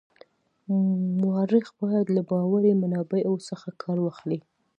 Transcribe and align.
مورخ 1.19 1.67
باید 1.81 2.07
له 2.15 2.21
باوري 2.29 2.71
منابعو 2.81 3.35
څخه 3.49 3.67
کار 3.81 3.97
واخلي. 4.01 4.39